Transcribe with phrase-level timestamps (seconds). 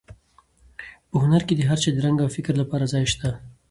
[1.09, 3.39] په هنر کې د هر چا د رنګ او فکر لپاره ځای شته دی.